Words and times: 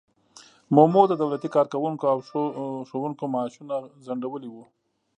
مومو 0.75 1.03
د 1.07 1.13
دولتي 1.21 1.49
کارکوونکو 1.55 2.05
او 2.13 2.17
ښوونکو 2.89 3.23
معاشونه 3.33 3.75
ځنډولي 4.05 4.49
وو. 4.51 4.65